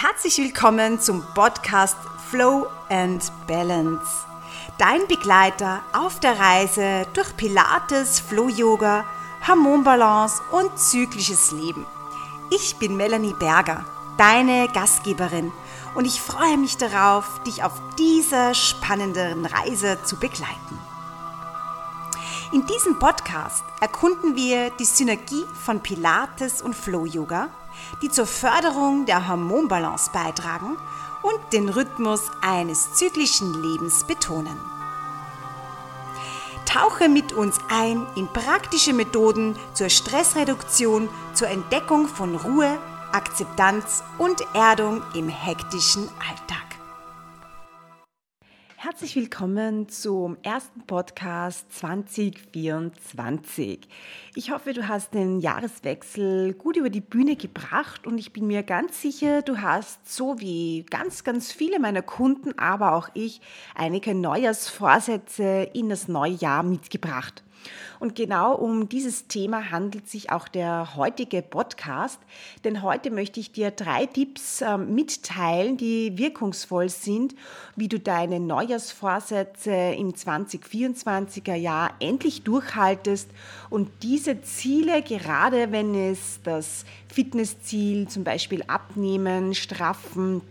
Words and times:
Herzlich 0.00 0.38
willkommen 0.38 1.00
zum 1.00 1.24
Podcast 1.34 1.96
Flow 2.30 2.68
and 2.88 3.20
Balance. 3.48 4.06
Dein 4.78 5.04
Begleiter 5.08 5.80
auf 5.92 6.20
der 6.20 6.38
Reise 6.38 7.04
durch 7.14 7.36
Pilates, 7.36 8.20
Flow 8.20 8.48
Yoga, 8.48 9.04
Hormonbalance 9.44 10.40
und 10.52 10.78
zyklisches 10.78 11.50
Leben. 11.50 11.84
Ich 12.48 12.76
bin 12.76 12.96
Melanie 12.96 13.34
Berger, 13.40 13.84
deine 14.16 14.68
Gastgeberin 14.68 15.50
und 15.96 16.04
ich 16.04 16.22
freue 16.22 16.58
mich 16.58 16.76
darauf, 16.76 17.42
dich 17.42 17.64
auf 17.64 17.72
dieser 17.98 18.54
spannenden 18.54 19.46
Reise 19.46 19.98
zu 20.04 20.14
begleiten. 20.14 20.78
In 22.52 22.64
diesem 22.66 23.00
Podcast 23.00 23.64
erkunden 23.80 24.36
wir 24.36 24.70
die 24.70 24.84
Synergie 24.84 25.44
von 25.64 25.80
Pilates 25.80 26.62
und 26.62 26.76
Flow 26.76 27.04
Yoga, 27.04 27.48
die 28.02 28.10
zur 28.10 28.26
Förderung 28.26 29.06
der 29.06 29.28
Hormonbalance 29.28 30.10
beitragen 30.12 30.76
und 31.22 31.52
den 31.52 31.68
Rhythmus 31.68 32.30
eines 32.40 32.94
zyklischen 32.94 33.62
Lebens 33.62 34.04
betonen. 34.04 34.58
Tauche 36.64 37.08
mit 37.08 37.32
uns 37.32 37.58
ein 37.70 38.06
in 38.14 38.28
praktische 38.28 38.92
Methoden 38.92 39.56
zur 39.72 39.88
Stressreduktion, 39.88 41.08
zur 41.32 41.48
Entdeckung 41.48 42.08
von 42.08 42.36
Ruhe, 42.36 42.78
Akzeptanz 43.10 44.04
und 44.18 44.44
Erdung 44.54 45.02
im 45.14 45.28
hektischen 45.28 46.08
Alltag. 46.28 46.67
Herzlich 48.80 49.16
willkommen 49.16 49.88
zum 49.88 50.36
ersten 50.44 50.86
Podcast 50.86 51.66
2024. 51.72 53.80
Ich 54.36 54.52
hoffe, 54.52 54.72
du 54.72 54.86
hast 54.86 55.14
den 55.14 55.40
Jahreswechsel 55.40 56.54
gut 56.54 56.76
über 56.76 56.88
die 56.88 57.00
Bühne 57.00 57.34
gebracht 57.34 58.06
und 58.06 58.18
ich 58.18 58.32
bin 58.32 58.46
mir 58.46 58.62
ganz 58.62 59.02
sicher, 59.02 59.42
du 59.42 59.60
hast 59.60 60.08
so 60.08 60.38
wie 60.38 60.86
ganz, 60.90 61.24
ganz 61.24 61.50
viele 61.50 61.80
meiner 61.80 62.02
Kunden, 62.02 62.56
aber 62.56 62.92
auch 62.92 63.08
ich, 63.14 63.40
einige 63.74 64.14
Neujahrsvorsätze 64.14 65.68
in 65.72 65.88
das 65.88 66.06
neue 66.06 66.34
Jahr 66.34 66.62
mitgebracht. 66.62 67.42
Und 68.00 68.14
genau 68.14 68.54
um 68.54 68.88
dieses 68.88 69.26
Thema 69.26 69.70
handelt 69.70 70.08
sich 70.08 70.30
auch 70.30 70.48
der 70.48 70.96
heutige 70.96 71.42
Podcast, 71.42 72.18
denn 72.64 72.82
heute 72.82 73.10
möchte 73.10 73.40
ich 73.40 73.52
dir 73.52 73.70
drei 73.70 74.06
Tipps 74.06 74.60
äh, 74.60 74.78
mitteilen, 74.78 75.76
die 75.76 76.16
wirkungsvoll 76.18 76.88
sind, 76.88 77.34
wie 77.76 77.88
du 77.88 77.98
deine 77.98 78.40
Neujahrsvorsätze 78.40 79.72
im 79.72 80.12
2024er 80.12 81.54
Jahr 81.54 81.92
endlich 82.00 82.42
durchhaltest 82.42 83.30
und 83.70 83.90
diese 84.02 84.42
Ziele, 84.42 85.02
gerade 85.02 85.72
wenn 85.72 85.94
es 85.94 86.40
das 86.44 86.84
Fitnessziel, 87.08 88.08
zum 88.08 88.24
Beispiel 88.24 88.62
Abnehmen, 88.66 89.54
Straffen, 89.54 90.42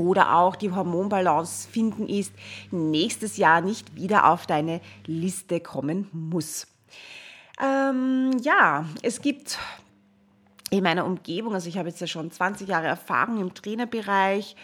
oder 0.00 0.34
auch 0.34 0.56
die 0.56 0.72
Hormonbalance 0.72 1.68
finden 1.68 2.08
ist, 2.08 2.32
nächstes 2.70 3.36
Jahr 3.36 3.60
nicht 3.60 3.94
wieder 3.94 4.30
auf 4.30 4.46
deine 4.46 4.80
Liste 5.06 5.60
kommen 5.60 6.08
muss. 6.12 6.66
Ähm, 7.62 8.30
ja, 8.42 8.86
es 9.02 9.20
gibt 9.20 9.58
in 10.70 10.82
meiner 10.82 11.04
Umgebung, 11.04 11.52
also 11.52 11.68
ich 11.68 11.76
habe 11.76 11.90
jetzt 11.90 12.00
ja 12.00 12.06
schon 12.06 12.30
20 12.30 12.68
Jahre 12.68 12.86
Erfahrung 12.86 13.40
im 13.40 13.52
Trainerbereich, 13.52 14.56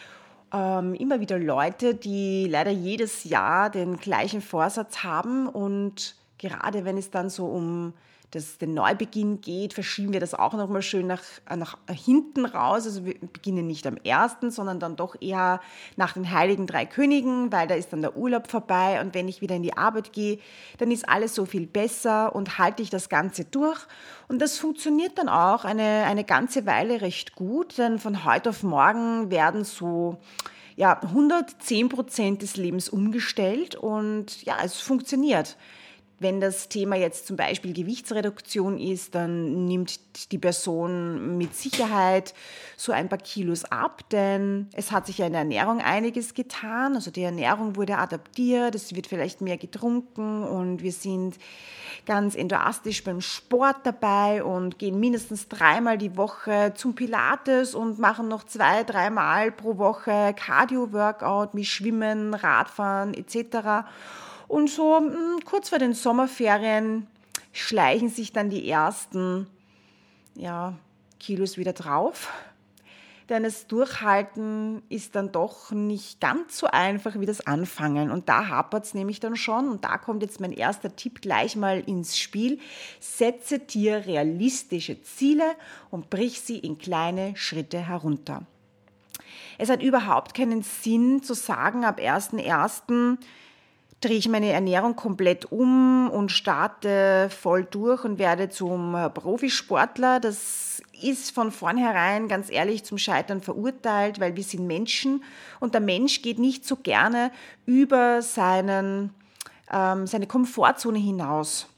ähm, 0.55 0.95
immer 0.95 1.21
wieder 1.21 1.39
Leute, 1.39 1.95
die 1.95 2.47
leider 2.49 2.71
jedes 2.71 3.25
Jahr 3.25 3.69
den 3.69 3.99
gleichen 3.99 4.41
Vorsatz 4.41 5.03
haben 5.03 5.49
und 5.49 6.15
gerade 6.39 6.87
wenn 6.87 6.97
es 6.97 7.11
dann 7.11 7.29
so 7.29 7.47
um 7.47 7.93
das, 8.33 8.59
den 8.59 8.75
Neubeginn 8.75 9.41
geht, 9.41 9.73
verschieben 9.73 10.13
wir 10.13 10.21
das 10.21 10.35
auch 10.35 10.53
nochmal 10.55 10.83
schön 10.83 11.07
nach, 11.07 11.23
nach 11.55 11.79
hinten 11.89 12.45
raus. 12.45 12.85
Also 12.85 13.05
wir 13.05 13.15
beginnen 13.21 13.67
nicht 13.67 13.87
am 13.87 13.97
ersten, 13.97 14.51
sondern 14.51 14.81
dann 14.81 14.97
doch 14.97 15.17
eher 15.21 15.61
nach 15.97 16.15
den 16.15 16.31
Heiligen 16.31 16.67
Drei 16.67 16.87
Königen, 16.87 17.53
weil 17.53 17.69
da 17.69 17.75
ist 17.75 17.93
dann 17.93 18.03
der 18.03 18.17
Urlaub 18.17 18.51
vorbei 18.51 19.01
und 19.01 19.15
wenn 19.15 19.29
ich 19.29 19.41
wieder 19.41 19.55
in 19.55 19.63
die 19.63 19.77
Arbeit 19.77 20.13
gehe, 20.13 20.39
dann 20.79 20.91
ist 20.91 21.09
alles 21.09 21.35
so 21.35 21.47
viel 21.47 21.67
besser 21.67 22.35
und 22.35 22.59
halte 22.59 22.83
ich 22.83 22.91
das 22.91 23.09
Ganze 23.09 23.45
durch. 23.45 23.81
Und 24.29 24.41
das 24.43 24.59
funktioniert 24.59 25.19
dann 25.19 25.29
auch 25.29 25.65
eine, 25.65 26.05
eine 26.05 26.25
ganze 26.25 26.67
Weile 26.67 27.01
recht 27.01 27.37
gut, 27.37 27.79
denn 27.79 27.99
von 27.99 28.25
heute 28.25 28.51
auf 28.51 28.63
morgen 28.63 29.31
werden 29.31 29.65
so 29.65 30.19
ja, 30.77 31.01
110 31.01 31.89
Prozent 31.89 32.43
des 32.43 32.57
Lebens 32.57 32.89
umgestellt 32.89 33.77
und 33.77 34.43
ja, 34.45 34.57
es 34.63 34.79
funktioniert. 34.79 35.57
Wenn 36.19 36.41
das 36.41 36.71
Thema 36.71 36.97
jetzt 36.97 37.27
zum 37.27 37.37
Beispiel 37.37 37.75
Gewichtsreduktion 37.75 38.79
ist, 38.79 39.15
dann 39.15 39.67
nimmt 39.67 40.33
die 40.33 40.39
Person 40.39 41.37
mit 41.37 41.55
Sicherheit 41.55 42.33
so 42.77 42.93
ein 42.93 43.11
paar 43.11 43.19
Kilos 43.19 43.65
ab, 43.65 44.09
denn 44.11 44.69
es 44.73 44.93
hat 44.93 45.07
sich 45.07 45.19
ja 45.19 45.27
in 45.27 45.33
der 45.33 45.43
Ernährung 45.43 45.81
einiges 45.83 46.33
getan. 46.33 46.95
Also 46.95 47.11
die 47.11 47.23
Ernährung 47.23 47.77
wurde 47.77 47.99
adaptiert, 47.99 48.75
es 48.75 48.95
wird 48.95 49.07
vielleicht 49.07 49.43
mehr 49.43 49.59
getrunken 49.59 50.43
und 50.45 50.83
wir 50.83 50.93
sind 50.93 51.37
ganz 52.07 52.35
endoastisch 52.35 53.05
beim 53.05 53.21
Sport 53.21 53.79
dabei 53.85 54.43
und 54.43 54.79
gehen 54.79 54.99
mindestens 54.99 55.49
dreimal 55.49 55.99
die 55.99 56.17
Woche 56.17 56.73
zum 56.75 56.95
Pilates 56.95 57.75
und 57.75 57.99
machen 57.99 58.29
noch 58.29 58.45
zwei, 58.45 58.85
dreimal 58.85 59.53
pro 59.53 59.77
Woche 59.77 60.35
Cardio-Workout 60.35 61.53
mit 61.53 61.67
Schwimmen, 61.67 62.33
Radfahren 62.33 63.13
etc. 63.13 63.85
Und 64.49 64.71
so 64.71 64.97
hm, 64.99 65.41
kurz 65.45 65.69
vor 65.69 65.79
den 65.79 65.95
Sommerferien 65.95 67.07
schleichen 67.53 68.09
sich 68.09 68.33
dann 68.33 68.51
die 68.51 68.69
ersten 68.69 69.47
ja, 70.35 70.75
Kilos 71.19 71.57
wieder 71.57 71.73
drauf. 71.73 72.33
Denn 73.29 73.43
das 73.43 73.67
Durchhalten 73.67 74.83
ist 74.89 75.17
dann 75.17 75.33
doch 75.33 75.73
nicht 75.73 76.21
ganz 76.21 76.59
so 76.59 76.69
einfach 76.69 77.19
wie 77.19 77.27
das 77.27 77.45
Anfangen. 77.45 78.13
Und 78.13 78.29
da 78.29 78.47
hapert 78.47 78.85
es 78.85 78.95
nämlich 78.95 79.19
dann 79.19 79.35
schon. 79.35 79.69
Und 79.69 79.85
da 79.85 79.99
kommt 79.99 80.23
jetzt 80.23 80.41
mein 80.41 80.53
erster 80.53 80.95
Tipp 80.95 81.23
gleich 81.23 81.57
mal 81.57 81.81
ins 81.81 82.17
Spiel. 82.17 82.61
Setze 83.01 83.59
dir 83.59 84.07
realistische 84.07 85.03
Ziele 85.03 85.57
und 85.91 86.09
brich 86.09 86.41
sie 86.41 86.59
in 86.59 86.79
kleine 86.79 87.37
Schritte 87.37 87.79
herunter. 87.81 88.47
Es 89.59 89.71
hat 89.71 89.83
überhaupt 89.83 90.35
keinen 90.35 90.63
Sinn 90.63 91.23
zu 91.23 91.35
sagen, 91.35 91.85
ab 91.85 91.99
1.1 91.99 93.19
drehe 94.01 94.19
ich 94.19 94.29
meine 94.29 94.51
Ernährung 94.51 94.95
komplett 94.95 95.51
um 95.51 96.11
und 96.11 96.31
starte 96.31 97.31
voll 97.31 97.65
durch 97.65 98.05
und 98.05 98.19
werde 98.19 98.49
zum 98.49 98.97
Profisportler. 99.15 100.21
Das 100.21 100.83
ist 101.03 101.31
von 101.31 101.51
vornherein 101.51 102.29
ganz 102.29 102.51
ehrlich 102.51 102.85
zum 102.85 102.99
Scheitern 102.99 103.41
verurteilt, 103.41 104.21
weil 104.21 104.37
wir 104.37 104.43
sind 104.43 104.67
Menschen 104.67 105.25
und 105.61 105.75
der 105.75 105.81
Mensch 105.81 106.23
geht 106.23 106.39
nicht 106.39 106.67
so 106.67 106.77
gerne 106.77 107.31
über 107.65 108.23
seinen, 108.23 109.15
ähm, 109.73 110.07
seine 110.07 110.27
Komfortzone 110.27 110.99
hinaus. 110.99 111.69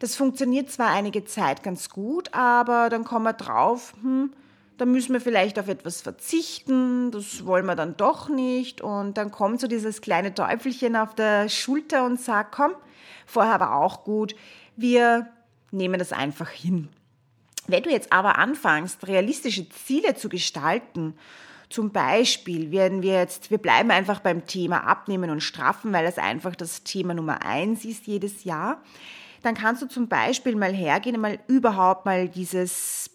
Das 0.00 0.16
funktioniert 0.16 0.70
zwar 0.70 0.90
einige 0.90 1.24
Zeit 1.24 1.62
ganz 1.62 1.90
gut, 1.90 2.32
aber 2.32 2.88
dann 2.88 3.04
kommen 3.04 3.24
wir 3.24 3.32
drauf, 3.34 3.92
hm, 4.02 4.32
da 4.80 4.86
müssen 4.86 5.12
wir 5.12 5.20
vielleicht 5.20 5.58
auf 5.58 5.68
etwas 5.68 6.00
verzichten, 6.00 7.10
das 7.10 7.44
wollen 7.44 7.66
wir 7.66 7.76
dann 7.76 7.98
doch 7.98 8.30
nicht. 8.30 8.80
Und 8.80 9.18
dann 9.18 9.30
kommt 9.30 9.60
so 9.60 9.66
dieses 9.66 10.00
kleine 10.00 10.32
Teufelchen 10.32 10.96
auf 10.96 11.14
der 11.14 11.50
Schulter 11.50 12.06
und 12.06 12.18
sagt, 12.18 12.52
komm, 12.52 12.72
vorher 13.26 13.60
war 13.60 13.74
auch 13.76 14.04
gut, 14.04 14.34
wir 14.76 15.28
nehmen 15.70 15.98
das 15.98 16.14
einfach 16.14 16.48
hin. 16.48 16.88
Wenn 17.66 17.82
du 17.82 17.90
jetzt 17.90 18.10
aber 18.10 18.38
anfängst, 18.38 19.06
realistische 19.06 19.68
Ziele 19.68 20.14
zu 20.14 20.30
gestalten, 20.30 21.14
zum 21.68 21.90
Beispiel 21.92 22.70
werden 22.70 23.02
wir 23.02 23.12
jetzt, 23.12 23.50
wir 23.50 23.58
bleiben 23.58 23.90
einfach 23.90 24.20
beim 24.20 24.46
Thema 24.46 24.86
Abnehmen 24.86 25.28
und 25.28 25.42
Straffen, 25.42 25.92
weil 25.92 26.06
das 26.06 26.16
einfach 26.16 26.56
das 26.56 26.84
Thema 26.84 27.12
Nummer 27.12 27.44
eins 27.44 27.84
ist 27.84 28.06
jedes 28.06 28.44
Jahr, 28.44 28.82
dann 29.42 29.54
kannst 29.54 29.82
du 29.82 29.86
zum 29.86 30.08
Beispiel 30.08 30.56
mal 30.56 30.72
hergehen, 30.72 31.20
mal 31.20 31.38
überhaupt 31.48 32.06
mal 32.06 32.30
dieses 32.30 33.10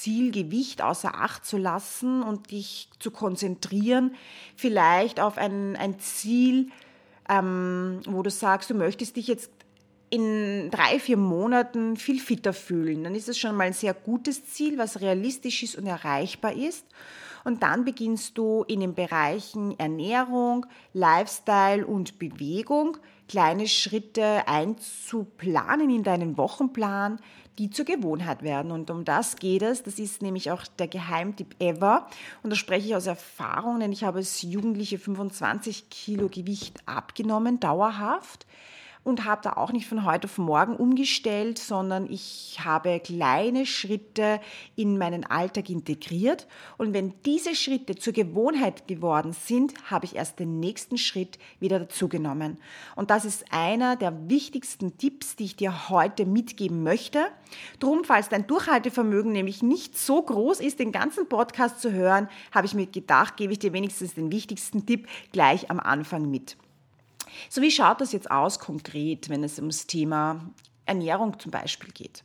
Zielgewicht 0.00 0.82
außer 0.82 1.14
Acht 1.14 1.44
zu 1.44 1.58
lassen 1.58 2.22
und 2.22 2.50
dich 2.50 2.88
zu 2.98 3.10
konzentrieren, 3.10 4.14
vielleicht 4.56 5.20
auf 5.20 5.38
ein, 5.38 5.76
ein 5.76 5.98
Ziel, 5.98 6.70
ähm, 7.28 8.00
wo 8.06 8.22
du 8.22 8.30
sagst, 8.30 8.70
du 8.70 8.74
möchtest 8.74 9.16
dich 9.16 9.26
jetzt 9.26 9.50
in 10.10 10.70
drei, 10.70 10.98
vier 10.98 11.16
Monaten 11.16 11.96
viel 11.96 12.20
fitter 12.20 12.52
fühlen. 12.52 13.04
Dann 13.04 13.14
ist 13.14 13.28
es 13.28 13.38
schon 13.38 13.56
mal 13.56 13.64
ein 13.64 13.72
sehr 13.72 13.94
gutes 13.94 14.44
Ziel, 14.44 14.76
was 14.76 15.00
realistisch 15.00 15.62
ist 15.62 15.76
und 15.76 15.86
erreichbar 15.86 16.52
ist. 16.52 16.84
Und 17.44 17.62
dann 17.62 17.84
beginnst 17.84 18.36
du 18.36 18.64
in 18.68 18.80
den 18.80 18.94
Bereichen 18.94 19.78
Ernährung, 19.78 20.66
Lifestyle 20.92 21.86
und 21.86 22.18
Bewegung 22.18 22.98
kleine 23.28 23.68
Schritte 23.68 24.46
einzuplanen 24.46 25.90
in 25.90 26.02
deinen 26.02 26.36
Wochenplan, 26.36 27.18
die 27.58 27.70
zur 27.70 27.84
Gewohnheit 27.84 28.42
werden. 28.42 28.72
Und 28.72 28.90
um 28.90 29.04
das 29.04 29.36
geht 29.36 29.62
es. 29.62 29.82
Das 29.82 29.98
ist 29.98 30.22
nämlich 30.22 30.50
auch 30.50 30.66
der 30.78 30.88
Geheimtipp 30.88 31.54
ever. 31.58 32.06
Und 32.42 32.50
da 32.50 32.56
spreche 32.56 32.88
ich 32.88 32.96
aus 32.96 33.06
Erfahrung, 33.06 33.80
denn 33.80 33.92
ich 33.92 34.04
habe 34.04 34.18
als 34.18 34.42
Jugendliche 34.42 34.98
25 34.98 35.90
Kilo 35.90 36.28
Gewicht 36.28 36.80
abgenommen, 36.86 37.60
dauerhaft. 37.60 38.46
Und 39.04 39.24
habe 39.24 39.42
da 39.42 39.54
auch 39.54 39.72
nicht 39.72 39.88
von 39.88 40.04
heute 40.04 40.26
auf 40.26 40.38
morgen 40.38 40.76
umgestellt, 40.76 41.58
sondern 41.58 42.10
ich 42.10 42.58
habe 42.64 43.00
kleine 43.00 43.66
Schritte 43.66 44.40
in 44.76 44.98
meinen 44.98 45.24
Alltag 45.24 45.70
integriert. 45.70 46.46
Und 46.78 46.94
wenn 46.94 47.14
diese 47.24 47.54
Schritte 47.54 47.96
zur 47.96 48.12
Gewohnheit 48.12 48.86
geworden 48.86 49.32
sind, 49.32 49.74
habe 49.90 50.04
ich 50.04 50.16
erst 50.16 50.38
den 50.38 50.60
nächsten 50.60 50.98
Schritt 50.98 51.38
wieder 51.58 51.80
dazugenommen. 51.80 52.58
Und 52.94 53.10
das 53.10 53.24
ist 53.24 53.44
einer 53.50 53.96
der 53.96 54.28
wichtigsten 54.28 54.96
Tipps, 54.98 55.36
die 55.36 55.44
ich 55.44 55.56
dir 55.56 55.88
heute 55.88 56.24
mitgeben 56.24 56.82
möchte. 56.82 57.26
Drum, 57.80 58.04
falls 58.04 58.28
dein 58.28 58.46
Durchhaltevermögen 58.46 59.32
nämlich 59.32 59.62
nicht 59.62 59.98
so 59.98 60.22
groß 60.22 60.60
ist, 60.60 60.78
den 60.78 60.92
ganzen 60.92 61.28
Podcast 61.28 61.80
zu 61.80 61.92
hören, 61.92 62.28
habe 62.52 62.66
ich 62.66 62.74
mir 62.74 62.86
gedacht, 62.86 63.36
gebe 63.36 63.52
ich 63.52 63.58
dir 63.58 63.72
wenigstens 63.72 64.14
den 64.14 64.30
wichtigsten 64.30 64.86
Tipp 64.86 65.08
gleich 65.32 65.70
am 65.70 65.80
Anfang 65.80 66.30
mit. 66.30 66.56
So, 67.48 67.62
wie 67.62 67.70
schaut 67.70 68.00
das 68.00 68.12
jetzt 68.12 68.30
aus 68.30 68.58
konkret, 68.58 69.28
wenn 69.28 69.44
es 69.44 69.58
ums 69.58 69.86
Thema 69.86 70.40
Ernährung 70.86 71.38
zum 71.38 71.50
Beispiel 71.50 71.90
geht? 71.90 72.24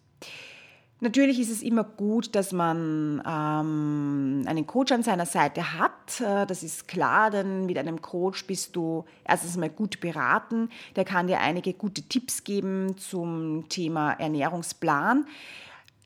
Natürlich 1.00 1.40
ist 1.40 1.52
es 1.52 1.62
immer 1.62 1.84
gut, 1.84 2.34
dass 2.34 2.52
man 2.52 3.22
ähm, 3.24 4.44
einen 4.48 4.66
Coach 4.66 4.92
an 4.92 5.04
seiner 5.04 5.28
Seite 5.28 5.78
hat. 5.78 6.20
Äh, 6.22 6.48
das 6.48 6.64
ist 6.64 6.88
klar, 6.88 7.30
denn 7.30 7.68
mit 7.68 7.78
einem 7.78 8.02
Coach 8.02 8.48
bist 8.48 8.76
du 8.76 9.06
erstens 9.24 9.58
mal 9.58 9.70
gut 9.70 10.00
beraten. 10.00 10.70
Der 10.96 11.06
kann 11.06 11.28
dir 11.28 11.40
einige 11.40 11.74
gute 11.74 12.02
Tipps 12.02 12.44
geben 12.44 12.98
zum 12.98 13.70
Thema 13.70 14.14
Ernährungsplan. 14.14 15.28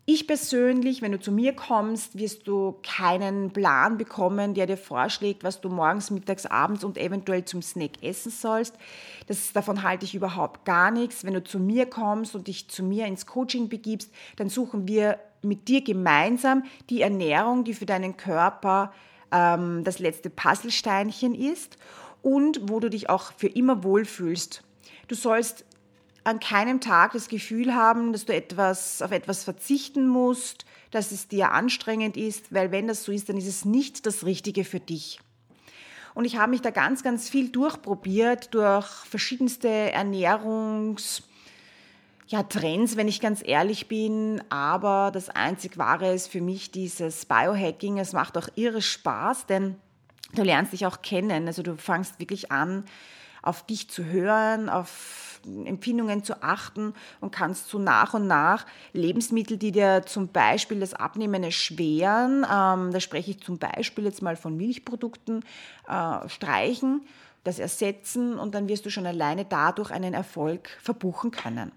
Ich 0.05 0.25
persönlich, 0.25 1.03
wenn 1.03 1.11
du 1.11 1.19
zu 1.19 1.31
mir 1.31 1.53
kommst, 1.53 2.17
wirst 2.17 2.47
du 2.47 2.75
keinen 2.81 3.51
Plan 3.51 3.99
bekommen, 3.99 4.55
der 4.55 4.65
dir 4.65 4.77
vorschlägt, 4.77 5.43
was 5.43 5.61
du 5.61 5.69
morgens, 5.69 6.09
mittags, 6.09 6.47
abends 6.47 6.83
und 6.83 6.97
eventuell 6.97 7.45
zum 7.45 7.61
Snack 7.61 8.01
essen 8.01 8.31
sollst. 8.31 8.75
Das, 9.27 9.53
davon 9.53 9.83
halte 9.83 10.05
ich 10.05 10.15
überhaupt 10.15 10.65
gar 10.65 10.89
nichts. 10.89 11.23
Wenn 11.23 11.35
du 11.35 11.43
zu 11.43 11.59
mir 11.59 11.85
kommst 11.85 12.33
und 12.35 12.47
dich 12.47 12.67
zu 12.67 12.83
mir 12.83 13.05
ins 13.05 13.27
Coaching 13.27 13.69
begibst, 13.69 14.11
dann 14.37 14.49
suchen 14.49 14.87
wir 14.87 15.19
mit 15.43 15.67
dir 15.67 15.83
gemeinsam 15.83 16.63
die 16.89 17.01
Ernährung, 17.01 17.63
die 17.63 17.75
für 17.75 17.85
deinen 17.85 18.17
Körper 18.17 18.93
ähm, 19.31 19.83
das 19.83 19.99
letzte 19.99 20.31
Puzzlesteinchen 20.31 21.35
ist 21.35 21.77
und 22.23 22.69
wo 22.69 22.79
du 22.79 22.89
dich 22.89 23.09
auch 23.09 23.33
für 23.37 23.47
immer 23.47 23.83
wohlfühlst. 23.83 24.63
Du 25.07 25.15
sollst 25.15 25.65
an 26.23 26.39
keinem 26.39 26.81
Tag 26.81 27.13
das 27.13 27.27
Gefühl 27.27 27.73
haben, 27.73 28.13
dass 28.13 28.25
du 28.25 28.33
etwas, 28.33 29.01
auf 29.01 29.11
etwas 29.11 29.43
verzichten 29.43 30.07
musst, 30.07 30.65
dass 30.91 31.11
es 31.11 31.27
dir 31.27 31.51
anstrengend 31.51 32.17
ist, 32.17 32.53
weil 32.53 32.71
wenn 32.71 32.87
das 32.87 33.03
so 33.03 33.11
ist, 33.11 33.29
dann 33.29 33.37
ist 33.37 33.47
es 33.47 33.65
nicht 33.65 34.05
das 34.05 34.25
Richtige 34.25 34.63
für 34.63 34.79
dich. 34.79 35.19
Und 36.13 36.25
ich 36.25 36.37
habe 36.37 36.51
mich 36.51 36.61
da 36.61 36.71
ganz, 36.71 37.03
ganz 37.03 37.29
viel 37.29 37.49
durchprobiert 37.49 38.53
durch 38.53 38.87
verschiedenste 38.87 39.69
Ernährungs- 39.93 41.23
ja, 42.31 42.45
wenn 42.53 43.09
ich 43.09 43.19
ganz 43.19 43.41
ehrlich 43.45 43.89
bin, 43.89 44.41
aber 44.47 45.11
das 45.13 45.29
einzig 45.29 45.77
wahre 45.77 46.13
ist 46.13 46.29
für 46.29 46.39
mich 46.39 46.71
dieses 46.71 47.25
Biohacking. 47.25 47.99
Es 47.99 48.13
macht 48.13 48.37
auch 48.37 48.47
irre 48.55 48.81
Spaß, 48.81 49.47
denn 49.47 49.75
du 50.33 50.43
lernst 50.43 50.71
dich 50.71 50.85
auch 50.85 51.01
kennen. 51.01 51.47
Also 51.47 51.61
du 51.61 51.75
fangst 51.75 52.19
wirklich 52.19 52.49
an, 52.49 52.85
auf 53.41 53.65
dich 53.65 53.89
zu 53.89 54.05
hören, 54.05 54.69
auf 54.69 55.30
Empfindungen 55.65 56.23
zu 56.23 56.41
achten 56.41 56.93
und 57.19 57.31
kannst 57.31 57.69
so 57.69 57.79
nach 57.79 58.13
und 58.13 58.27
nach 58.27 58.65
Lebensmittel, 58.93 59.57
die 59.57 59.71
dir 59.71 60.03
zum 60.05 60.27
Beispiel 60.27 60.79
das 60.79 60.93
Abnehmen 60.93 61.43
erschweren, 61.43 62.45
ähm, 62.45 62.91
da 62.91 62.99
spreche 62.99 63.31
ich 63.31 63.41
zum 63.41 63.57
Beispiel 63.57 64.05
jetzt 64.05 64.21
mal 64.21 64.35
von 64.35 64.57
Milchprodukten, 64.57 65.43
äh, 65.87 66.29
streichen, 66.29 67.01
das 67.43 67.59
ersetzen 67.59 68.37
und 68.37 68.53
dann 68.53 68.67
wirst 68.67 68.85
du 68.85 68.89
schon 68.89 69.05
alleine 69.05 69.45
dadurch 69.45 69.91
einen 69.91 70.13
Erfolg 70.13 70.69
verbuchen 70.81 71.31
können. 71.31 71.71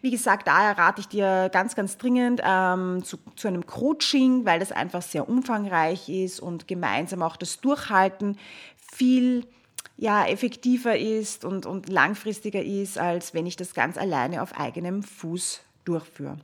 Wie 0.00 0.10
gesagt, 0.10 0.46
daher 0.46 0.78
rate 0.78 1.00
ich 1.00 1.08
dir 1.08 1.50
ganz, 1.52 1.74
ganz 1.74 1.98
dringend 1.98 2.40
ähm, 2.44 3.02
zu, 3.04 3.18
zu, 3.36 3.48
einem 3.48 3.66
Coaching, 3.66 4.44
weil 4.44 4.60
das 4.60 4.72
einfach 4.72 5.02
sehr 5.02 5.28
umfangreich 5.28 6.08
ist 6.08 6.40
und 6.40 6.68
gemeinsam 6.68 7.22
auch 7.22 7.36
das 7.36 7.60
Durchhalten 7.60 8.38
viel 8.76 9.46
ja, 9.96 10.26
effektiver 10.26 10.96
ist 10.96 11.44
und, 11.44 11.66
und 11.66 11.88
langfristiger 11.88 12.62
ist, 12.62 12.98
als 12.98 13.34
wenn 13.34 13.46
ich 13.46 13.56
das 13.56 13.74
ganz 13.74 13.98
alleine 13.98 14.42
auf 14.42 14.58
eigenem 14.58 15.02
Fuß 15.02 15.60
durchführe. 15.84 16.38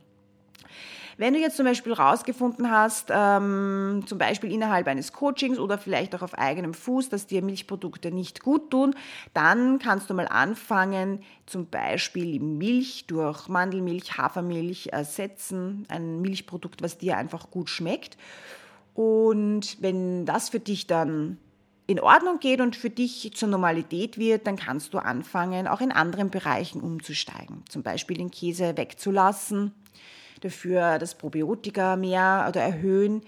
Wenn 1.17 1.33
du 1.33 1.39
jetzt 1.39 1.55
zum 1.55 1.65
Beispiel 1.65 1.95
herausgefunden 1.95 2.69
hast, 2.69 3.07
ähm, 3.09 4.03
zum 4.05 4.17
Beispiel 4.17 4.51
innerhalb 4.51 4.87
eines 4.87 5.13
Coachings 5.13 5.59
oder 5.59 5.77
vielleicht 5.77 6.13
auch 6.13 6.21
auf 6.21 6.37
eigenem 6.37 6.73
Fuß, 6.73 7.07
dass 7.07 7.25
dir 7.25 7.41
Milchprodukte 7.41 8.11
nicht 8.11 8.43
gut 8.43 8.69
tun, 8.69 8.93
dann 9.33 9.79
kannst 9.79 10.09
du 10.09 10.13
mal 10.13 10.27
anfangen, 10.27 11.21
zum 11.45 11.67
Beispiel 11.67 12.41
Milch 12.41 13.05
durch 13.07 13.47
Mandelmilch, 13.47 14.17
Hafermilch 14.17 14.89
ersetzen, 14.91 15.85
ein 15.87 16.21
Milchprodukt, 16.21 16.81
was 16.81 16.97
dir 16.97 17.15
einfach 17.15 17.49
gut 17.49 17.69
schmeckt. 17.69 18.17
Und 18.93 19.77
wenn 19.81 20.25
das 20.25 20.49
für 20.49 20.59
dich 20.59 20.85
dann 20.85 21.37
in 21.87 21.99
Ordnung 21.99 22.39
geht 22.39 22.61
und 22.61 22.75
für 22.75 22.89
dich 22.89 23.31
zur 23.35 23.49
Normalität 23.49 24.17
wird, 24.17 24.47
dann 24.47 24.55
kannst 24.55 24.93
du 24.93 24.97
anfangen, 24.97 25.67
auch 25.67 25.81
in 25.81 25.91
anderen 25.91 26.31
Bereichen 26.31 26.81
umzusteigen. 26.81 27.63
Zum 27.69 27.83
Beispiel 27.83 28.17
den 28.17 28.31
Käse 28.31 28.75
wegzulassen, 28.75 29.71
dafür 30.41 30.97
das 30.97 31.15
Probiotika 31.15 31.95
mehr 31.95 32.45
oder 32.49 32.61
erhöhen 32.61 33.21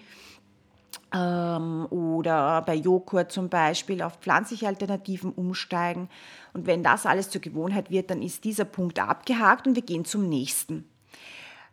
ähm, 1.14 1.86
oder 1.90 2.64
bei 2.64 2.76
Joghurt 2.76 3.32
zum 3.32 3.50
Beispiel 3.50 4.02
auf 4.02 4.18
pflanzliche 4.18 4.68
Alternativen 4.68 5.32
umsteigen. 5.32 6.10
Und 6.54 6.66
wenn 6.66 6.84
das 6.84 7.06
alles 7.06 7.30
zur 7.30 7.42
Gewohnheit 7.42 7.92
wird, 7.92 8.10
dann 8.10 8.22
ist 8.22 8.44
dieser 8.44 8.66
Punkt 8.66 9.00
abgehakt 9.00 9.68
und 9.68 9.76
wir 9.76 9.84
gehen 9.84 10.06
zum 10.06 10.28
nächsten. 10.28 10.90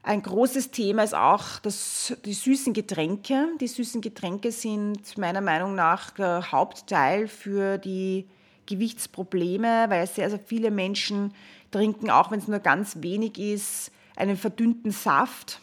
Ein 0.06 0.20
großes 0.20 0.70
Thema 0.70 1.02
ist 1.02 1.14
auch 1.14 1.58
das, 1.60 2.12
die 2.26 2.34
süßen 2.34 2.74
Getränke. 2.74 3.48
Die 3.58 3.66
süßen 3.66 4.02
Getränke 4.02 4.52
sind 4.52 5.16
meiner 5.16 5.40
Meinung 5.40 5.74
nach 5.74 6.10
der 6.10 6.52
Hauptteil 6.52 7.26
für 7.26 7.78
die 7.78 8.28
Gewichtsprobleme, 8.66 9.86
weil 9.88 10.06
sehr, 10.06 10.28
sehr 10.28 10.38
viele 10.38 10.70
Menschen 10.70 11.32
trinken, 11.70 12.10
auch 12.10 12.30
wenn 12.30 12.38
es 12.38 12.48
nur 12.48 12.58
ganz 12.58 12.98
wenig 13.00 13.38
ist, 13.38 13.92
einen 14.14 14.36
verdünnten 14.36 14.90
Saft, 14.90 15.60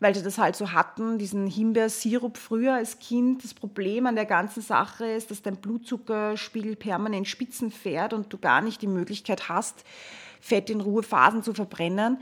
weil 0.00 0.16
sie 0.16 0.24
das 0.24 0.38
halt 0.38 0.56
so 0.56 0.72
hatten, 0.72 1.18
diesen 1.18 1.46
Himbeersirup 1.46 2.38
früher 2.38 2.74
als 2.74 2.98
Kind. 2.98 3.44
Das 3.44 3.54
Problem 3.54 4.06
an 4.06 4.16
der 4.16 4.26
ganzen 4.26 4.64
Sache 4.64 5.06
ist, 5.06 5.30
dass 5.30 5.42
dein 5.42 5.56
Blutzuckerspiegel 5.56 6.74
permanent 6.74 7.28
Spitzen 7.28 7.70
fährt 7.70 8.14
und 8.14 8.32
du 8.32 8.38
gar 8.38 8.62
nicht 8.62 8.82
die 8.82 8.88
Möglichkeit 8.88 9.48
hast, 9.48 9.84
Fett 10.40 10.70
in 10.70 10.80
Ruhephasen 10.80 11.44
zu 11.44 11.54
verbrennen 11.54 12.18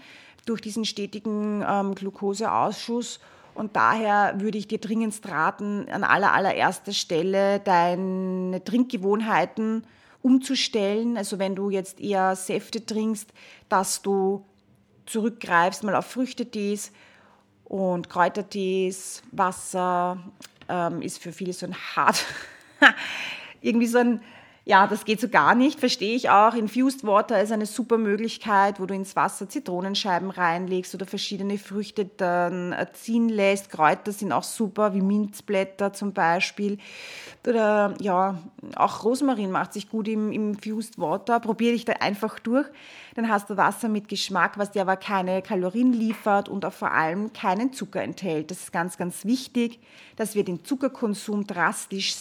durch 0.49 0.61
diesen 0.61 0.85
stetigen 0.85 1.65
ähm, 1.69 1.95
Glukoseausschuss. 1.95 3.21
Und 3.55 3.75
daher 3.77 4.35
würde 4.39 4.59
ich 4.59 4.69
dir 4.69 4.79
dringend 4.79 5.19
raten, 5.29 5.89
an 5.91 6.05
aller, 6.05 6.33
allererster 6.33 6.93
Stelle 6.93 7.59
deine 7.61 8.62
Trinkgewohnheiten 8.62 9.85
umzustellen. 10.23 11.17
Also 11.17 11.38
wenn 11.38 11.57
du 11.57 11.71
jetzt 11.71 12.00
eher 12.00 12.37
Säfte 12.37 12.85
trinkst, 12.85 13.33
dass 13.69 14.02
du 14.02 14.45
zurückgreifst 15.07 15.83
mal 15.83 15.97
auf 15.97 16.07
Früchtetees 16.07 16.93
und 17.64 18.09
Kräutertees, 18.09 19.23
Wasser 19.33 20.19
ähm, 20.69 21.02
ist 21.02 21.19
für 21.19 21.33
viele 21.33 21.52
so 21.52 21.67
ein 21.67 21.75
hart, 21.75 22.25
irgendwie 23.61 23.87
so 23.87 23.99
ein 23.99 24.21
ja, 24.69 24.87
das 24.87 25.07
geht 25.07 25.19
so 25.19 25.31
gar 25.31 25.55
nicht, 25.55 25.81
verstehe 25.81 26.15
ich 26.15 26.29
auch. 26.29 26.53
Infused 26.53 27.07
Water 27.07 27.41
ist 27.41 27.53
eine 27.53 27.65
super 27.65 27.97
Möglichkeit, 27.97 28.79
wo 28.79 28.85
du 28.85 28.93
ins 28.93 29.17
Wasser 29.17 29.49
Zitronenscheiben 29.49 30.29
reinlegst 30.29 30.95
oder 30.95 31.07
verschiedene 31.07 31.57
Früchte 31.57 32.05
dann 32.05 32.77
ziehen 32.93 33.31
lässt. 33.31 33.71
Kräuter 33.71 34.13
sind 34.13 34.31
auch 34.31 34.43
super, 34.43 34.93
wie 34.93 35.01
Minzblätter 35.01 35.95
zum 35.95 36.13
Beispiel. 36.13 36.77
Oder 37.47 37.95
ja, 37.99 38.37
auch 38.77 39.05
Rosmarin 39.05 39.51
macht 39.51 39.73
sich 39.73 39.89
gut 39.89 40.07
im, 40.07 40.33
im 40.33 40.51
Infused 40.51 40.99
Water. 40.99 41.41
Probiere 41.41 41.73
dich 41.73 41.87
da 41.87 41.95
einfach 41.95 42.39
durch. 42.39 42.67
Dann 43.15 43.31
hast 43.31 43.49
du 43.49 43.57
Wasser 43.57 43.89
mit 43.89 44.11
Geschmack, 44.11 44.59
was 44.59 44.73
dir 44.73 44.83
aber 44.83 44.99
keine 44.99 45.41
Kalorien 45.41 45.95
liefert 45.95 46.51
und 46.51 46.67
auch 46.67 46.75
vor 46.75 46.93
allem 46.93 47.33
keinen 47.33 47.73
Zucker 47.73 48.03
enthält. 48.03 48.51
Das 48.51 48.65
ist 48.65 48.73
ganz, 48.73 48.99
ganz 48.99 49.25
wichtig, 49.25 49.81
dass 50.17 50.35
wir 50.35 50.45
den 50.45 50.63
Zuckerkonsum 50.63 51.47
drastisch 51.47 52.17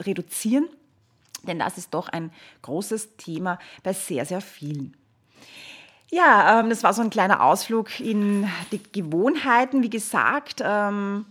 reduzieren 0.00 0.66
denn 1.44 1.58
das 1.58 1.78
ist 1.78 1.94
doch 1.94 2.08
ein 2.08 2.32
großes 2.62 3.16
Thema 3.16 3.58
bei 3.82 3.92
sehr, 3.92 4.24
sehr 4.24 4.40
vielen. 4.40 4.96
Ja, 6.10 6.60
ähm, 6.60 6.70
das 6.70 6.82
war 6.84 6.94
so 6.94 7.02
ein 7.02 7.10
kleiner 7.10 7.42
Ausflug 7.42 7.98
in 7.98 8.48
die 8.70 8.80
Gewohnheiten. 8.92 9.82
Wie 9.82 9.90
gesagt, 9.90 10.62
ähm, 10.64 11.26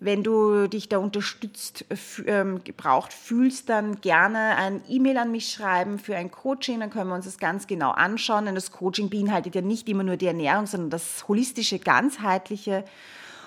wenn 0.00 0.22
du 0.22 0.66
dich 0.66 0.88
da 0.88 0.98
unterstützt, 0.98 1.84
ähm, 2.26 2.62
gebraucht 2.64 3.12
fühlst, 3.12 3.68
dann 3.68 4.00
gerne 4.00 4.56
ein 4.56 4.82
E-Mail 4.88 5.16
an 5.16 5.30
mich 5.30 5.50
schreiben 5.50 5.98
für 5.98 6.16
ein 6.16 6.30
Coaching. 6.30 6.80
Dann 6.80 6.90
können 6.90 7.08
wir 7.08 7.14
uns 7.14 7.24
das 7.24 7.38
ganz 7.38 7.66
genau 7.66 7.92
anschauen. 7.92 8.46
Denn 8.46 8.56
das 8.56 8.72
Coaching 8.72 9.08
beinhaltet 9.10 9.54
ja 9.54 9.62
nicht 9.62 9.88
immer 9.88 10.02
nur 10.02 10.16
die 10.16 10.26
Ernährung, 10.26 10.66
sondern 10.66 10.90
das 10.90 11.26
holistische, 11.28 11.78
ganzheitliche. 11.78 12.84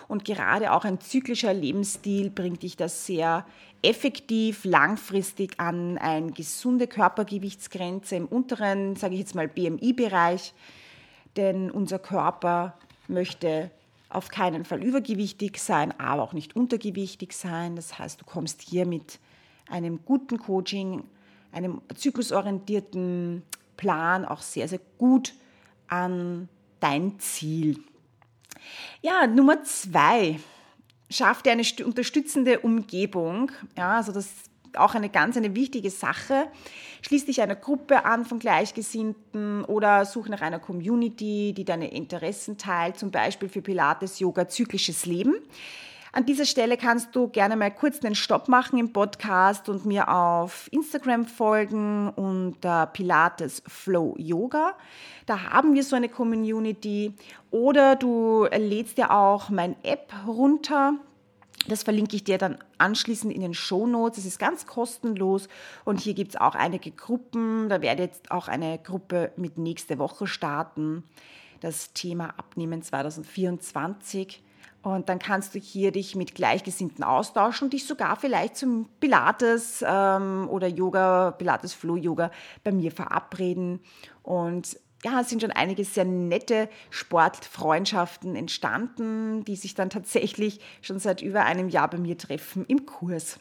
Und 0.08 0.26
gerade 0.26 0.72
auch 0.72 0.86
ein 0.86 1.00
zyklischer 1.00 1.54
Lebensstil 1.54 2.32
bringt 2.32 2.64
dich 2.64 2.76
das 2.76 3.06
sehr 3.06 3.46
effektiv 3.82 4.66
langfristig 4.66 5.60
an 5.60 5.98
eine 5.98 6.32
gesunde 6.32 6.88
Körpergewichtsgrenze 6.88 8.16
im 8.16 8.26
unteren, 8.26 8.96
sage 8.96 9.14
ich 9.14 9.22
jetzt 9.22 9.36
mal, 9.36 9.48
BMI-Bereich. 9.48 10.54
Denn 11.36 11.72
unser 11.72 12.00
Körper 12.00 12.78
möchte 13.08 13.72
auf 14.10 14.30
keinen 14.30 14.66
Fall 14.66 14.84
übergewichtig 14.84 15.60
sein, 15.60 15.98
aber 16.00 16.24
auch 16.24 16.34
nicht 16.34 16.56
untergewichtig 16.56 17.34
sein. 17.34 17.76
Das 17.76 18.00
heißt, 18.00 18.22
du 18.22 18.26
kommst 18.26 18.62
hier 18.62 18.86
mit 18.86 19.20
einem 19.70 20.04
guten 20.04 20.40
Coaching, 20.40 21.04
einem 21.52 21.82
zyklusorientierten 21.96 23.44
Plan 23.78 24.26
auch 24.26 24.42
sehr, 24.42 24.68
sehr 24.68 24.82
gut 24.98 25.34
an 25.88 26.50
dein 26.80 27.20
Ziel. 27.20 27.80
Ja, 29.02 29.28
Nummer 29.28 29.64
zwei, 29.64 30.40
schaff 31.10 31.42
dir 31.42 31.52
eine 31.52 31.64
unterstützende 31.86 32.60
Umgebung. 32.60 33.52
Ja, 33.78 33.98
also 33.98 34.12
das 34.12 34.26
ist 34.26 34.50
auch 34.76 34.94
eine 34.96 35.10
ganz 35.10 35.38
eine 35.38 35.56
wichtige 35.56 35.90
Sache. 35.90 36.48
Schließ 37.02 37.26
dich 37.26 37.42
einer 37.42 37.56
Gruppe 37.56 38.06
an 38.06 38.26
von 38.26 38.40
Gleichgesinnten 38.40 39.64
oder 39.66 40.06
such 40.06 40.28
nach 40.28 40.42
einer 40.42 40.60
Community, 40.60 41.54
die 41.56 41.66
deine 41.66 41.92
Interessen 41.92 42.58
teilt, 42.58 42.98
zum 42.98 43.12
Beispiel 43.12 43.50
für 43.50 43.62
Pilates, 43.62 44.20
Yoga, 44.20 44.48
zyklisches 44.48 45.06
Leben. 45.06 45.36
An 46.12 46.26
dieser 46.26 46.46
Stelle 46.46 46.76
kannst 46.76 47.16
du 47.16 47.28
gerne 47.28 47.56
mal 47.56 47.70
kurz 47.70 48.04
einen 48.04 48.16
Stopp 48.16 48.48
machen 48.48 48.80
im 48.80 48.92
Podcast 48.94 49.70
und 49.70 49.86
mir 49.86 50.10
auf 50.10 50.68
Instagram 50.72 51.26
folgen 51.28 52.10
unter 52.10 52.88
Pilates 52.88 53.62
Flow 53.68 54.16
Yoga. 54.18 54.76
Da 55.28 55.52
haben 55.52 55.76
wir 55.76 55.84
so 55.84 55.96
eine 55.96 56.10
Community. 56.10 57.14
Oder 57.52 57.96
du 57.96 58.48
lädst 58.52 58.98
dir 58.98 59.12
auch 59.12 59.50
mein 59.50 59.76
App 59.84 60.12
runter. 60.26 60.96
Das 61.68 61.84
verlinke 61.84 62.16
ich 62.16 62.24
dir 62.24 62.40
dann 62.40 62.58
anschließend 62.80 63.32
in 63.32 63.42
den 63.42 63.54
Show 63.54 63.86
Notes. 63.86 64.18
Es 64.18 64.26
ist 64.26 64.40
ganz 64.40 64.66
kostenlos 64.66 65.48
und 65.86 66.00
hier 66.00 66.16
gibt 66.16 66.32
es 66.32 66.42
auch 66.42 66.56
einige 66.56 66.90
Gruppen. 66.90 67.70
Da 67.70 67.82
werde 67.84 68.02
jetzt 68.02 68.32
auch 68.32 68.48
eine 68.48 68.80
Gruppe 68.80 69.32
mit 69.36 69.60
nächste 69.60 70.00
Woche 70.00 70.26
starten. 70.26 71.04
Das 71.60 71.94
Thema 71.94 72.34
Abnehmen 72.38 72.82
2024. 72.82 74.42
Und 74.82 75.10
dann 75.10 75.20
kannst 75.20 75.56
du 75.56 75.60
hier 75.60 75.92
dich 75.92 76.16
mit 76.16 76.36
Gleichgesinnten 76.36 77.04
austauschen 77.04 77.66
und 77.66 77.74
dich 77.74 77.86
sogar 77.86 78.16
vielleicht 78.16 78.56
zum 78.56 78.88
Pilates 79.02 79.84
ähm, 79.86 80.48
oder 80.50 80.68
Yoga, 80.68 81.32
Pilates 81.32 81.74
Flow 81.74 81.98
Yoga 81.98 82.32
bei 82.64 82.72
mir 82.72 82.92
verabreden. 82.92 83.82
Und 84.24 84.80
ja, 85.04 85.20
es 85.20 85.30
sind 85.30 85.42
schon 85.42 85.52
einige 85.52 85.84
sehr 85.84 86.06
nette 86.06 86.70
Sportfreundschaften 86.92 88.36
entstanden, 88.36 89.44
die 89.44 89.56
sich 89.58 89.76
dann 89.76 89.90
tatsächlich 89.90 90.60
schon 90.82 91.00
seit 91.00 91.22
über 91.22 91.44
einem 91.44 91.68
Jahr 91.70 91.90
bei 91.90 91.98
mir 91.98 92.18
treffen 92.18 92.66
im 92.68 92.86
Kurs. 92.86 93.40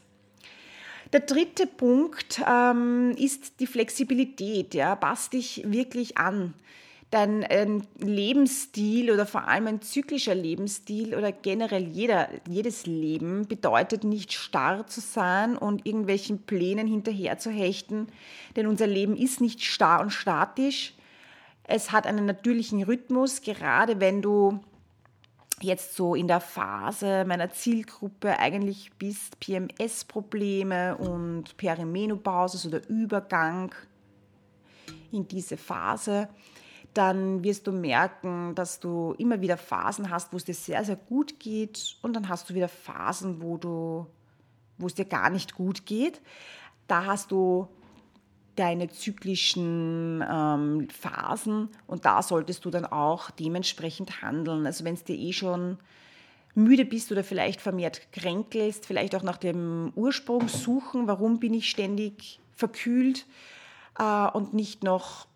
Der 1.12 1.20
dritte 1.20 1.66
Punkt 1.66 2.42
ähm, 2.46 3.14
ist 3.16 3.60
die 3.60 3.66
Flexibilität. 3.66 4.74
Ja, 4.74 4.94
passt 4.96 5.32
dich 5.32 5.62
wirklich 5.64 6.18
an 6.18 6.54
dein 7.10 7.44
ähm, 7.48 7.82
Lebensstil 7.98 9.10
oder 9.10 9.24
vor 9.24 9.48
allem 9.48 9.66
ein 9.66 9.80
zyklischer 9.80 10.34
Lebensstil 10.34 11.14
oder 11.14 11.32
generell 11.32 11.84
jeder, 11.84 12.28
jedes 12.46 12.86
Leben 12.86 13.46
bedeutet 13.48 14.04
nicht 14.04 14.34
starr 14.34 14.86
zu 14.86 15.00
sein 15.00 15.56
und 15.56 15.86
irgendwelchen 15.86 16.42
Plänen 16.42 16.86
hinterher 16.86 17.38
zu 17.38 17.50
hechten, 17.50 18.08
denn 18.56 18.66
unser 18.66 18.86
Leben 18.86 19.16
ist 19.16 19.40
nicht 19.40 19.64
starr 19.64 20.00
und 20.00 20.10
statisch. 20.10 20.94
Es 21.64 21.92
hat 21.92 22.06
einen 22.06 22.26
natürlichen 22.26 22.82
Rhythmus, 22.82 23.40
gerade 23.40 24.00
wenn 24.00 24.20
du 24.20 24.60
jetzt 25.60 25.96
so 25.96 26.14
in 26.14 26.28
der 26.28 26.40
Phase 26.40 27.24
meiner 27.26 27.50
Zielgruppe 27.50 28.38
eigentlich 28.38 28.92
bist, 28.98 29.40
PMS-Probleme 29.40 30.96
und 30.96 31.56
Perimenopause, 31.56 32.58
so 32.58 32.70
der 32.70 32.88
Übergang 32.88 33.74
in 35.10 35.26
diese 35.26 35.56
Phase, 35.56 36.28
dann 36.98 37.44
wirst 37.44 37.68
du 37.68 37.72
merken, 37.72 38.56
dass 38.56 38.80
du 38.80 39.14
immer 39.18 39.40
wieder 39.40 39.56
Phasen 39.56 40.10
hast, 40.10 40.32
wo 40.32 40.36
es 40.36 40.44
dir 40.44 40.54
sehr, 40.54 40.82
sehr 40.84 40.96
gut 40.96 41.38
geht 41.38 41.96
und 42.02 42.14
dann 42.14 42.28
hast 42.28 42.50
du 42.50 42.54
wieder 42.54 42.68
Phasen, 42.68 43.40
wo, 43.40 43.56
du, 43.56 44.06
wo 44.78 44.86
es 44.88 44.94
dir 44.94 45.04
gar 45.04 45.30
nicht 45.30 45.54
gut 45.54 45.86
geht. 45.86 46.20
Da 46.88 47.06
hast 47.06 47.30
du 47.30 47.68
deine 48.56 48.88
zyklischen 48.88 50.24
ähm, 50.28 50.88
Phasen 50.90 51.68
und 51.86 52.04
da 52.04 52.20
solltest 52.20 52.64
du 52.64 52.70
dann 52.70 52.84
auch 52.84 53.30
dementsprechend 53.30 54.20
handeln. 54.20 54.66
Also 54.66 54.84
wenn 54.84 54.94
es 54.94 55.04
dir 55.04 55.16
eh 55.16 55.32
schon 55.32 55.78
müde 56.56 56.84
bist 56.84 57.12
oder 57.12 57.22
vielleicht 57.22 57.60
vermehrt 57.60 58.10
kränkelst, 58.10 58.86
vielleicht 58.86 59.14
auch 59.14 59.22
nach 59.22 59.36
dem 59.36 59.92
Ursprung 59.94 60.48
suchen, 60.48 61.06
warum 61.06 61.38
bin 61.38 61.54
ich 61.54 61.70
ständig 61.70 62.40
verkühlt 62.56 63.24
äh, 64.00 64.28
und 64.32 64.52
nicht 64.52 64.82
noch 64.82 65.27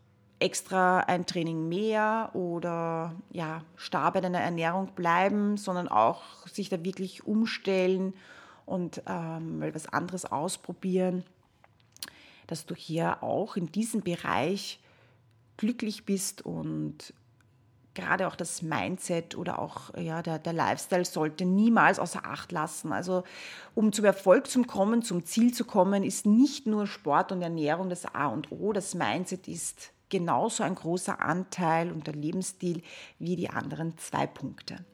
extra 0.43 1.01
ein 1.01 1.25
Training 1.25 1.69
mehr 1.69 2.31
oder 2.35 3.15
ja, 3.31 3.63
starr 3.77 4.13
bei 4.13 4.21
deiner 4.21 4.41
Ernährung 4.41 4.89
bleiben, 4.95 5.57
sondern 5.57 5.89
auch 5.89 6.47
sich 6.49 6.69
da 6.69 6.85
wirklich 6.85 7.27
umstellen 7.27 8.13
und 8.67 9.03
ähm, 9.07 9.61
mal 9.61 9.75
was 9.75 9.87
anderes 9.87 10.25
ausprobieren, 10.25 11.25
dass 12.47 12.67
du 12.67 12.75
hier 12.75 13.23
auch 13.23 13.57
in 13.57 13.71
diesem 13.71 14.03
Bereich 14.03 14.81
glücklich 15.57 16.05
bist 16.05 16.43
und 16.43 17.15
gerade 17.95 18.27
auch 18.27 18.37
das 18.37 18.63
Mindset 18.63 19.37
oder 19.37 19.59
auch 19.59 19.97
ja, 19.97 20.23
der, 20.23 20.39
der 20.39 20.53
Lifestyle 20.53 21.05
sollte 21.05 21.45
niemals 21.45 21.99
außer 21.99 22.25
Acht 22.25 22.51
lassen. 22.51 22.93
Also 22.93 23.23
um 23.75 23.93
zum 23.93 24.05
Erfolg 24.05 24.49
zu 24.49 24.63
kommen, 24.63 25.03
zum 25.03 25.25
Ziel 25.25 25.53
zu 25.53 25.65
kommen, 25.65 26.03
ist 26.03 26.27
nicht 26.27 26.67
nur 26.67 26.87
Sport 26.87 27.33
und 27.33 27.43
Ernährung 27.43 27.91
das 27.91 28.07
A 28.15 28.27
und 28.27 28.51
O, 28.51 28.73
das 28.73 28.95
Mindset 28.95 29.47
ist 29.47 29.93
genauso 30.13 30.63
ein 30.63 30.77
großer 30.77 31.21
Anteil 31.21 31.91
und 31.91 32.07
der 32.07 32.15
Lebensstil 32.15 32.83
wie 33.19 33.35
die 33.35 33.51
anderen 33.51 33.99
zwei 33.99 34.29
Punkte. 34.29 34.85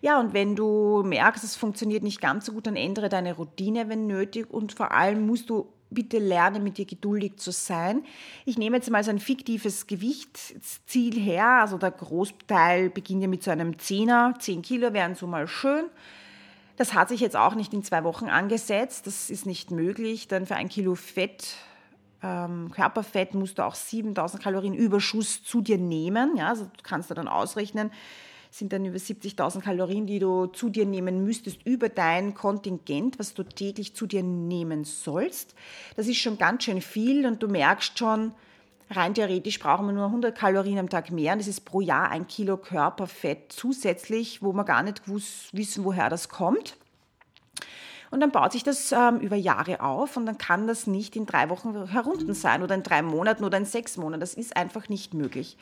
Ja, 0.00 0.20
und 0.20 0.32
wenn 0.32 0.54
du 0.54 1.02
merkst, 1.04 1.42
es 1.42 1.56
funktioniert 1.56 2.04
nicht 2.04 2.20
ganz 2.20 2.46
so 2.46 2.52
gut, 2.52 2.66
dann 2.68 2.76
ändere 2.76 3.08
deine 3.08 3.34
Routine, 3.34 3.88
wenn 3.88 4.06
nötig. 4.06 4.48
Und 4.48 4.72
vor 4.72 4.92
allem 4.92 5.26
musst 5.26 5.50
du 5.50 5.66
bitte 5.90 6.18
lernen, 6.18 6.62
mit 6.62 6.78
dir 6.78 6.84
geduldig 6.84 7.36
zu 7.36 7.50
sein. 7.50 8.04
Ich 8.44 8.58
nehme 8.58 8.76
jetzt 8.76 8.90
mal 8.90 9.02
so 9.02 9.10
ein 9.10 9.18
fiktives 9.18 9.88
Gewichtsziel 9.88 11.18
her. 11.18 11.60
Also 11.62 11.78
der 11.78 11.90
Großteil 11.90 12.90
beginnt 12.90 13.22
ja 13.22 13.28
mit 13.28 13.42
so 13.42 13.50
einem 13.50 13.78
Zehner. 13.78 14.34
Zehn 14.38 14.62
Kilo 14.62 14.92
wären 14.92 15.16
so 15.16 15.26
mal 15.26 15.48
schön. 15.48 15.86
Das 16.76 16.94
hat 16.94 17.08
sich 17.08 17.20
jetzt 17.20 17.36
auch 17.36 17.56
nicht 17.56 17.74
in 17.74 17.82
zwei 17.82 18.04
Wochen 18.04 18.26
angesetzt. 18.26 19.08
Das 19.08 19.30
ist 19.30 19.46
nicht 19.46 19.72
möglich, 19.72 20.28
denn 20.28 20.46
für 20.46 20.54
ein 20.54 20.68
Kilo 20.68 20.94
Fett 20.94 21.56
ähm, 22.22 22.70
Körperfett 22.72 23.34
musst 23.34 23.58
du 23.58 23.64
auch 23.64 23.74
7000 23.74 24.42
Kalorien 24.42 24.74
Überschuss 24.74 25.42
zu 25.44 25.60
dir 25.60 25.78
nehmen. 25.78 26.36
Ja, 26.36 26.48
also 26.48 26.64
du 26.64 26.82
kannst 26.82 27.10
da 27.10 27.14
dann 27.14 27.28
ausrechnen, 27.28 27.90
sind 28.50 28.72
dann 28.72 28.84
über 28.84 28.96
70.000 28.96 29.60
Kalorien, 29.60 30.06
die 30.06 30.18
du 30.18 30.46
zu 30.46 30.68
dir 30.68 30.86
nehmen 30.86 31.24
müsstest 31.24 31.64
über 31.64 31.88
dein 31.88 32.34
Kontingent, 32.34 33.18
was 33.18 33.34
du 33.34 33.42
täglich 33.44 33.94
zu 33.94 34.06
dir 34.06 34.22
nehmen 34.22 34.84
sollst. 34.84 35.54
Das 35.96 36.08
ist 36.08 36.18
schon 36.18 36.38
ganz 36.38 36.64
schön 36.64 36.80
viel 36.80 37.26
und 37.26 37.42
du 37.42 37.48
merkst 37.48 37.98
schon, 37.98 38.32
rein 38.90 39.14
theoretisch 39.14 39.58
brauchen 39.58 39.86
wir 39.86 39.92
nur 39.92 40.06
100 40.06 40.36
Kalorien 40.36 40.78
am 40.78 40.88
Tag 40.88 41.10
mehr 41.10 41.34
und 41.34 41.40
das 41.40 41.48
ist 41.48 41.66
pro 41.66 41.80
Jahr 41.80 42.10
ein 42.10 42.26
Kilo 42.26 42.56
Körperfett 42.56 43.52
zusätzlich, 43.52 44.42
wo 44.42 44.52
wir 44.52 44.64
gar 44.64 44.82
nicht 44.82 45.02
wissen, 45.06 45.84
woher 45.84 46.08
das 46.08 46.28
kommt. 46.28 46.76
Und 48.10 48.20
dann 48.20 48.30
baut 48.30 48.52
sich 48.52 48.62
das 48.62 48.92
ähm, 48.92 49.20
über 49.20 49.36
Jahre 49.36 49.80
auf 49.80 50.16
und 50.16 50.26
dann 50.26 50.38
kann 50.38 50.66
das 50.66 50.86
nicht 50.86 51.16
in 51.16 51.26
drei 51.26 51.50
Wochen 51.50 51.86
herunten 51.86 52.32
sein 52.34 52.62
oder 52.62 52.74
in 52.74 52.82
drei 52.82 53.02
Monaten 53.02 53.44
oder 53.44 53.58
in 53.58 53.64
sechs 53.64 53.96
Monaten. 53.96 54.20
Das 54.20 54.34
ist 54.34 54.56
einfach 54.56 54.88
nicht 54.88 55.14
möglich. 55.14 55.56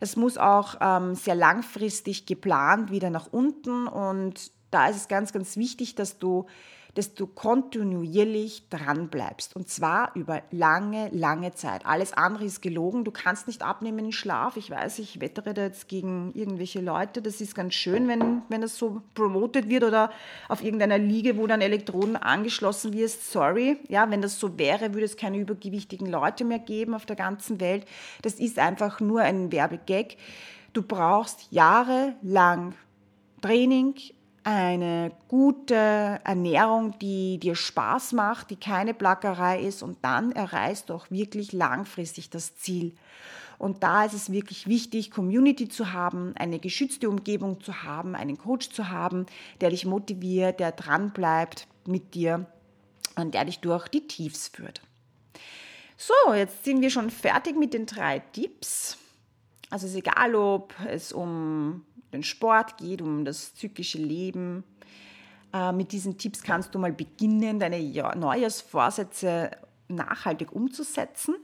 Es 0.00 0.16
muss 0.16 0.38
auch 0.38 0.76
ähm, 0.80 1.14
sehr 1.14 1.34
langfristig 1.34 2.26
geplant 2.26 2.90
wieder 2.90 3.10
nach 3.10 3.28
unten 3.30 3.86
und 3.86 4.50
da 4.70 4.88
ist 4.88 4.96
es 4.96 5.08
ganz, 5.08 5.32
ganz 5.32 5.56
wichtig, 5.56 5.94
dass 5.94 6.18
du 6.18 6.46
dass 6.94 7.14
du 7.14 7.26
kontinuierlich 7.26 8.68
dran 8.68 9.08
bleibst. 9.08 9.56
Und 9.56 9.68
zwar 9.68 10.14
über 10.14 10.42
lange, 10.50 11.08
lange 11.10 11.52
Zeit. 11.52 11.86
Alles 11.86 12.12
andere 12.12 12.44
ist 12.44 12.60
gelogen. 12.60 13.04
Du 13.04 13.10
kannst 13.10 13.46
nicht 13.46 13.62
abnehmen 13.62 14.06
in 14.06 14.12
Schlaf. 14.12 14.58
Ich 14.58 14.70
weiß, 14.70 14.98
ich 14.98 15.20
wettere 15.20 15.54
da 15.54 15.62
jetzt 15.62 15.88
gegen 15.88 16.32
irgendwelche 16.34 16.80
Leute. 16.80 17.22
Das 17.22 17.40
ist 17.40 17.54
ganz 17.54 17.74
schön, 17.74 18.08
wenn, 18.08 18.42
wenn 18.50 18.60
das 18.60 18.76
so 18.76 19.00
promotet 19.14 19.70
wird 19.70 19.84
oder 19.84 20.10
auf 20.48 20.62
irgendeiner 20.62 20.98
Liege, 20.98 21.38
wo 21.38 21.46
dann 21.46 21.62
Elektroden 21.62 22.16
angeschlossen 22.16 22.92
wirst. 22.92 23.32
Sorry. 23.32 23.78
Ja, 23.88 24.10
wenn 24.10 24.20
das 24.20 24.38
so 24.38 24.58
wäre, 24.58 24.92
würde 24.92 25.06
es 25.06 25.16
keine 25.16 25.38
übergewichtigen 25.38 26.06
Leute 26.06 26.44
mehr 26.44 26.58
geben 26.58 26.94
auf 26.94 27.06
der 27.06 27.16
ganzen 27.16 27.58
Welt. 27.58 27.86
Das 28.20 28.34
ist 28.34 28.58
einfach 28.58 29.00
nur 29.00 29.22
ein 29.22 29.50
Werbegag. 29.50 30.16
Du 30.74 30.82
brauchst 30.82 31.46
jahrelang 31.50 32.74
Training, 33.40 33.94
eine 34.44 35.12
gute 35.28 35.74
Ernährung, 36.24 36.98
die 36.98 37.38
dir 37.38 37.54
Spaß 37.54 38.12
macht, 38.12 38.50
die 38.50 38.56
keine 38.56 38.94
Plackerei 38.94 39.60
ist 39.60 39.82
und 39.82 39.98
dann 40.02 40.32
erreichst 40.32 40.88
du 40.88 40.94
auch 40.94 41.10
wirklich 41.10 41.52
langfristig 41.52 42.30
das 42.30 42.56
Ziel. 42.56 42.94
Und 43.58 43.84
da 43.84 44.04
ist 44.04 44.14
es 44.14 44.32
wirklich 44.32 44.66
wichtig, 44.66 45.12
Community 45.12 45.68
zu 45.68 45.92
haben, 45.92 46.34
eine 46.36 46.58
geschützte 46.58 47.08
Umgebung 47.08 47.60
zu 47.60 47.84
haben, 47.84 48.16
einen 48.16 48.36
Coach 48.36 48.70
zu 48.70 48.88
haben, 48.88 49.26
der 49.60 49.70
dich 49.70 49.86
motiviert, 49.86 50.58
der 50.58 50.72
dran 50.72 51.12
bleibt 51.12 51.68
mit 51.86 52.14
dir 52.14 52.46
und 53.14 53.34
der 53.34 53.44
dich 53.44 53.60
durch 53.60 53.86
die 53.86 54.06
Tiefs 54.08 54.48
führt. 54.48 54.82
So, 55.96 56.34
jetzt 56.34 56.64
sind 56.64 56.80
wir 56.80 56.90
schon 56.90 57.10
fertig 57.10 57.56
mit 57.56 57.74
den 57.74 57.86
drei 57.86 58.18
Tipps. 58.32 58.98
Also 59.70 59.86
es 59.86 59.92
ist 59.92 59.98
egal, 59.98 60.34
ob 60.34 60.74
es 60.88 61.12
um 61.12 61.86
den 62.12 62.22
Sport 62.22 62.76
geht, 62.76 63.02
um 63.02 63.24
das 63.24 63.54
zyklische 63.54 63.98
Leben. 63.98 64.64
Äh, 65.52 65.72
mit 65.72 65.92
diesen 65.92 66.18
Tipps 66.18 66.42
kannst 66.42 66.74
du 66.74 66.78
mal 66.78 66.92
beginnen, 66.92 67.58
deine 67.58 67.80
Neujahrsvorsätze 67.80 69.50
nachhaltig 69.88 70.52
umzusetzen. 70.52 71.36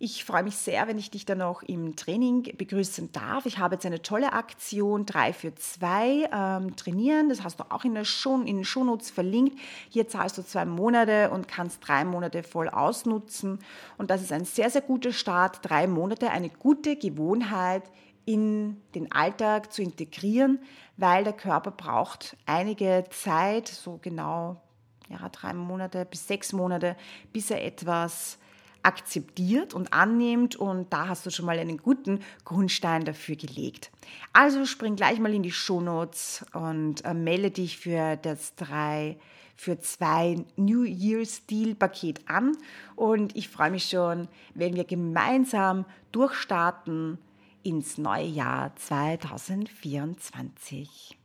Ich 0.00 0.24
freue 0.24 0.42
mich 0.42 0.56
sehr, 0.56 0.88
wenn 0.88 0.98
ich 0.98 1.12
dich 1.12 1.24
dann 1.24 1.40
auch 1.40 1.62
im 1.62 1.94
Training 1.94 2.42
begrüßen 2.58 3.12
darf. 3.12 3.46
Ich 3.46 3.58
habe 3.58 3.76
jetzt 3.76 3.86
eine 3.86 4.02
tolle 4.02 4.32
Aktion 4.32 5.06
3 5.06 5.32
für 5.32 5.54
2 5.54 6.30
ähm, 6.32 6.76
trainieren. 6.76 7.28
Das 7.28 7.44
hast 7.44 7.60
du 7.60 7.64
auch 7.70 7.84
in, 7.84 7.94
der 7.94 8.04
Show, 8.04 8.34
in 8.40 8.56
den 8.56 8.64
Shownotes 8.64 9.10
verlinkt. 9.10 9.58
Hier 9.88 10.08
zahlst 10.08 10.36
du 10.36 10.42
zwei 10.42 10.64
Monate 10.64 11.30
und 11.30 11.46
kannst 11.46 11.86
drei 11.86 12.04
Monate 12.04 12.42
voll 12.42 12.68
ausnutzen. 12.68 13.60
Und 13.96 14.10
das 14.10 14.20
ist 14.20 14.32
ein 14.32 14.44
sehr, 14.44 14.68
sehr 14.68 14.82
guter 14.82 15.12
Start. 15.12 15.60
Drei 15.62 15.86
Monate, 15.86 16.30
eine 16.30 16.50
gute 16.50 16.96
Gewohnheit 16.96 17.84
in 18.26 18.80
den 18.94 19.12
Alltag 19.12 19.72
zu 19.72 19.82
integrieren, 19.82 20.58
weil 20.96 21.24
der 21.24 21.32
Körper 21.32 21.70
braucht 21.70 22.36
einige 22.46 23.04
Zeit, 23.10 23.68
so 23.68 23.98
genau 24.00 24.60
ja, 25.08 25.28
drei 25.28 25.52
Monate 25.52 26.04
bis 26.04 26.26
sechs 26.26 26.52
Monate, 26.52 26.96
bis 27.32 27.50
er 27.50 27.64
etwas 27.64 28.38
akzeptiert 28.82 29.72
und 29.74 29.92
annimmt 29.92 30.56
und 30.56 30.92
da 30.92 31.08
hast 31.08 31.24
du 31.24 31.30
schon 31.30 31.46
mal 31.46 31.58
einen 31.58 31.78
guten 31.78 32.20
Grundstein 32.44 33.04
dafür 33.04 33.34
gelegt. 33.34 33.90
Also 34.32 34.66
spring 34.66 34.94
gleich 34.94 35.18
mal 35.18 35.32
in 35.32 35.42
die 35.42 35.52
Shownotes 35.52 36.44
und 36.52 37.04
äh, 37.04 37.14
melde 37.14 37.50
dich 37.50 37.78
für 37.78 38.16
das 38.16 38.54
drei 38.54 39.16
für 39.56 39.78
zwei 39.78 40.44
New 40.56 40.82
Year's 40.82 41.46
Deal 41.46 41.76
Paket 41.76 42.28
an 42.28 42.56
und 42.96 43.36
ich 43.36 43.48
freue 43.48 43.70
mich 43.70 43.88
schon, 43.88 44.28
wenn 44.54 44.74
wir 44.74 44.84
gemeinsam 44.84 45.84
durchstarten 46.10 47.18
ins 47.64 47.98
neue 47.98 48.26
Jahr 48.26 48.72
2024. 48.76 51.16